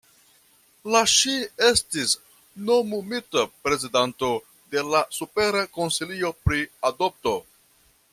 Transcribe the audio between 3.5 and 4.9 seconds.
prezidanto de